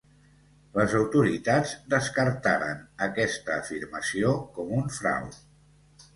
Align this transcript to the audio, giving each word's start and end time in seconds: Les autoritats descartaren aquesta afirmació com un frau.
Les 0.77 0.95
autoritats 0.99 1.73
descartaren 1.95 2.81
aquesta 3.09 3.55
afirmació 3.59 4.35
com 4.59 4.75
un 4.81 4.91
frau. 4.99 5.31